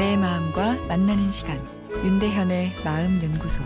마음과 0.00 0.86
만나는 0.88 1.30
시간 1.30 1.58
윤대현의 1.92 2.72
마음 2.82 3.22
연구소 3.22 3.62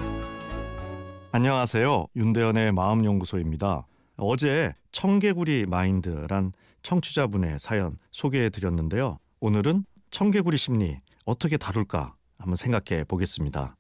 안녕하세요. 1.31 2.09
윤대현의 2.17 2.73
마음 2.73 3.05
연구소입니다. 3.05 3.87
어제 4.17 4.73
청개구리 4.91 5.67
마인드란 5.67 6.51
청취자분의 6.83 7.61
사연 7.61 7.99
소개해 8.11 8.51
드렸는데요. 8.51 9.21
오늘은 9.39 9.85
청개구리 10.11 10.57
심리 10.57 10.99
어떻게 11.25 11.57
다룰까 11.57 12.17
한번 12.37 12.57
생각해 12.57 13.05
보겠습니다. 13.05 13.77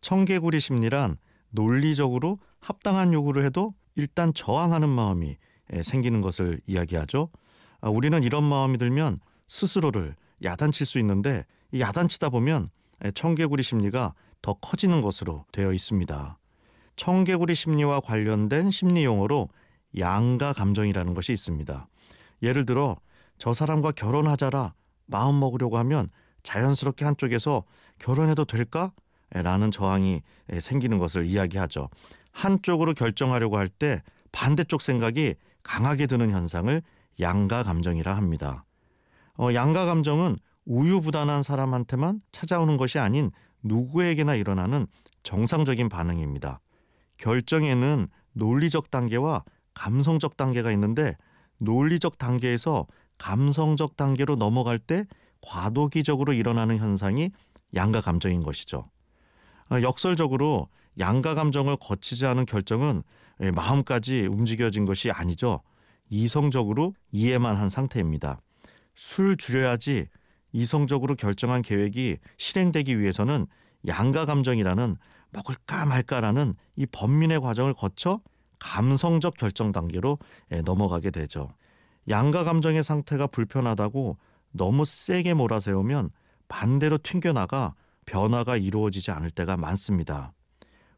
청개구리 0.00 0.60
심리란 0.60 1.16
논리적으로 1.50 2.38
합당한 2.60 3.12
요구를 3.12 3.44
해도 3.44 3.74
일단 3.96 4.32
저항하는 4.32 4.88
마음이 4.88 5.38
생기는 5.82 6.20
것을 6.20 6.60
이야기하죠. 6.68 7.30
아, 7.80 7.90
우리는 7.90 8.22
이런 8.22 8.44
마음이 8.44 8.78
들면 8.78 9.18
스스로를 9.48 10.14
야단칠 10.44 10.86
수 10.86 11.00
있는데 11.00 11.44
야단치다 11.78 12.30
보면 12.30 12.70
청개구리 13.14 13.62
심리가 13.62 14.14
더 14.42 14.54
커지는 14.54 15.00
것으로 15.00 15.44
되어 15.52 15.72
있습니다. 15.72 16.38
청개구리 16.96 17.54
심리와 17.54 18.00
관련된 18.00 18.70
심리 18.70 19.04
용어로 19.04 19.48
양가 19.98 20.52
감정이라는 20.52 21.14
것이 21.14 21.32
있습니다. 21.32 21.88
예를 22.42 22.66
들어 22.66 22.96
저 23.38 23.52
사람과 23.54 23.92
결혼하자라 23.92 24.74
마음 25.06 25.40
먹으려고 25.40 25.78
하면 25.78 26.10
자연스럽게 26.42 27.04
한쪽에서 27.04 27.64
결혼해도 27.98 28.44
될까? 28.44 28.92
라는 29.30 29.70
저항이 29.70 30.22
생기는 30.60 30.98
것을 30.98 31.24
이야기하죠. 31.26 31.88
한쪽으로 32.32 32.94
결정하려고 32.94 33.56
할 33.58 33.68
때 33.68 34.02
반대쪽 34.32 34.82
생각이 34.82 35.34
강하게 35.62 36.06
드는 36.06 36.30
현상을 36.30 36.82
양가 37.20 37.62
감정이라 37.62 38.16
합니다. 38.16 38.64
어, 39.36 39.52
양가 39.54 39.86
감정은 39.86 40.38
우유부단한 40.66 41.42
사람한테만 41.42 42.20
찾아오는 42.32 42.76
것이 42.76 42.98
아닌 42.98 43.30
누구에게나 43.62 44.34
일어나는 44.34 44.86
정상적인 45.22 45.88
반응입니다. 45.88 46.60
결정에는 47.18 48.08
논리적 48.32 48.90
단계와 48.90 49.44
감성적 49.74 50.36
단계가 50.36 50.72
있는데 50.72 51.16
논리적 51.58 52.18
단계에서 52.18 52.86
감성적 53.18 53.96
단계로 53.96 54.36
넘어갈 54.36 54.78
때 54.78 55.04
과도기적으로 55.42 56.32
일어나는 56.32 56.78
현상이 56.78 57.30
양가 57.74 58.00
감정인 58.00 58.42
것이죠. 58.42 58.84
어, 59.70 59.82
역설적으로 59.82 60.68
양가 60.98 61.34
감정을 61.34 61.76
거치지 61.76 62.26
않은 62.26 62.46
결정은 62.46 63.02
마음까지 63.54 64.26
움직여진 64.26 64.84
것이 64.84 65.10
아니죠. 65.10 65.60
이성적으로 66.08 66.94
이해만 67.12 67.56
한 67.56 67.68
상태입니다. 67.68 68.38
술 68.94 69.36
줄여야지 69.36 70.08
이성적으로 70.52 71.14
결정한 71.14 71.62
계획이 71.62 72.18
실행되기 72.36 72.98
위해서는 72.98 73.46
양가 73.86 74.24
감정이라는 74.24 74.96
먹을까 75.30 75.86
말까라는 75.86 76.54
이 76.76 76.86
번민의 76.86 77.40
과정을 77.40 77.74
거쳐 77.74 78.20
감성적 78.58 79.34
결정 79.36 79.72
단계로 79.72 80.18
넘어가게 80.64 81.10
되죠. 81.10 81.48
양가 82.08 82.44
감정의 82.44 82.82
상태가 82.82 83.26
불편하다고 83.26 84.18
너무 84.52 84.84
세게 84.84 85.34
몰아세우면 85.34 86.10
반대로 86.48 86.98
튕겨나가 86.98 87.74
변화가 88.06 88.56
이루어지지 88.56 89.12
않을 89.12 89.30
때가 89.30 89.56
많습니다. 89.56 90.32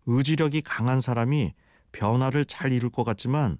의지력이 0.06 0.62
강한 0.62 1.00
사람이 1.00 1.52
변화를 1.92 2.46
잘 2.46 2.72
이룰 2.72 2.90
것 2.90 3.04
같지만 3.04 3.58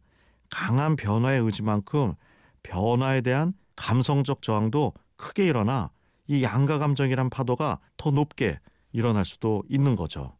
강한 0.50 0.96
변화의 0.96 1.40
의지만큼 1.42 2.14
변화에 2.62 3.20
대한 3.20 3.52
감성적 3.76 4.42
저항도 4.42 4.94
크게 5.22 5.44
일어나 5.46 5.90
이 6.26 6.42
양가 6.42 6.78
감정이란 6.78 7.30
파도가 7.30 7.78
더 7.96 8.10
높게 8.10 8.58
일어날 8.90 9.24
수도 9.24 9.62
있는 9.68 9.94
거죠. 9.94 10.36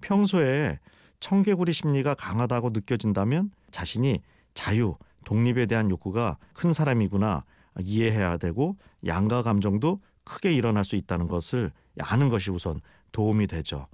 평소에 0.00 0.80
청개구리 1.20 1.72
심리가 1.74 2.14
강하다고 2.14 2.70
느껴진다면 2.70 3.50
자신이 3.70 4.22
자유, 4.54 4.96
독립에 5.26 5.66
대한 5.66 5.90
욕구가 5.90 6.38
큰 6.54 6.72
사람이구나 6.72 7.44
이해해야 7.80 8.38
되고 8.38 8.76
양가 9.06 9.42
감정도 9.42 10.00
크게 10.24 10.52
일어날 10.54 10.84
수 10.84 10.96
있다는 10.96 11.28
것을 11.28 11.70
아는 12.00 12.30
것이 12.30 12.50
우선 12.50 12.80
도움이 13.12 13.46
되죠. 13.48 13.86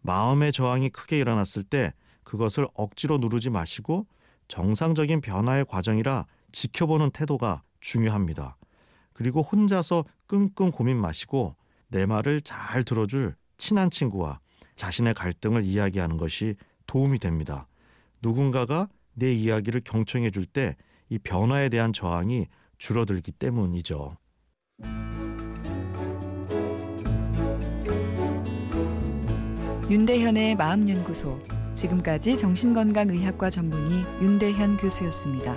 마음의 0.00 0.52
저항이 0.52 0.88
크게 0.88 1.18
일어났을 1.18 1.62
때 1.62 1.92
그것을 2.24 2.66
억지로 2.74 3.18
누르지 3.18 3.50
마시고 3.50 4.06
정상적인 4.48 5.20
변화의 5.20 5.66
과정이라 5.66 6.24
지켜보는 6.52 7.10
태도가 7.10 7.62
중요합니다. 7.80 8.56
그리고 9.16 9.40
혼자서 9.40 10.04
끙끙 10.26 10.72
고민 10.72 10.98
마시고 10.98 11.56
내 11.88 12.04
말을 12.04 12.42
잘 12.42 12.84
들어줄 12.84 13.34
친한 13.56 13.88
친구와 13.88 14.40
자신의 14.74 15.14
갈등을 15.14 15.64
이야기하는 15.64 16.18
것이 16.18 16.56
도움이 16.86 17.18
됩니다. 17.18 17.66
누군가가 18.20 18.88
내 19.14 19.32
이야기를 19.32 19.80
경청해 19.84 20.30
줄 20.30 20.44
때 20.44 20.76
이 21.08 21.18
변화에 21.18 21.68
대한 21.68 21.92
저항이 21.92 22.46
줄어들기 22.78 23.32
때문이죠. 23.32 24.16
윤대현의 29.88 30.56
마음연구소 30.56 31.38
지금까지 31.74 32.36
정신건강의학과 32.36 33.50
전문의 33.50 34.04
윤대현 34.20 34.78
교수였습니다. 34.78 35.54